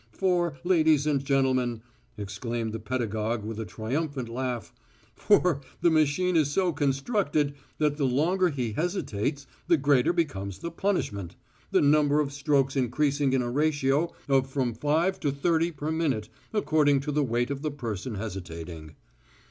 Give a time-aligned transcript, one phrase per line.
[0.13, 1.83] For, ladies and gentlemen"
[2.17, 4.73] exclaimed the pedagogue with a triumphant laugh
[5.13, 10.71] "for the machine is so constructed that the longer he hesitates the greater becomes the
[10.71, 11.35] punishment,
[11.69, 16.29] the number of strokes increasing in a ratio of from five to thirty per minute
[16.51, 18.95] according to the weight of the person hesitating....